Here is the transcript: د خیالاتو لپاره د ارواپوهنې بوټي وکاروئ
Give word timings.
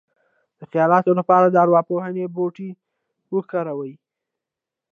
د 0.59 0.61
خیالاتو 0.71 1.11
لپاره 1.19 1.45
د 1.49 1.55
ارواپوهنې 1.63 2.25
بوټي 2.35 2.69
وکاروئ 3.35 3.93